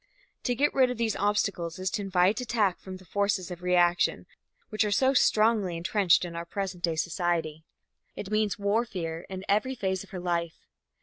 To 0.45 0.55
get 0.55 0.73
rid 0.73 0.89
of 0.89 0.97
these 0.97 1.15
obstacles 1.15 1.77
is 1.77 1.91
to 1.91 2.01
invite 2.01 2.41
attack 2.41 2.79
from 2.79 2.97
the 2.97 3.05
forces 3.05 3.51
of 3.51 3.61
reaction 3.61 4.25
which 4.69 4.83
are 4.83 4.89
so 4.89 5.13
strongly 5.13 5.77
entrenched 5.77 6.25
in 6.25 6.35
our 6.35 6.43
present 6.43 6.81
day 6.83 6.95
society. 6.95 7.65
It 8.15 8.31
means 8.31 8.57
warfare 8.57 9.27
in 9.29 9.45
every 9.47 9.75
phase 9.75 10.03
of 10.03 10.09
her 10.09 10.19
life. 10.19 10.65